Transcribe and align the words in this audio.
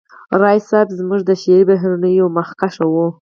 راز 0.41 0.61
صيب 0.69 0.87
زموږ 0.99 1.21
د 1.25 1.31
شعري 1.41 1.63
بهیرونو 1.69 2.07
یو 2.19 2.27
مخکښ 2.37 2.75
و 2.91 2.93